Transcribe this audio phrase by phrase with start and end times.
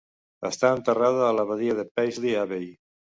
[0.47, 2.67] Està enterrada a l'abadia Paisley Abbey.